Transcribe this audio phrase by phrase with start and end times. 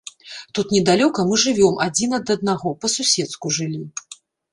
[0.59, 3.83] Тут недалёка мы жывём адзін ад аднаго, па-суседску жылі.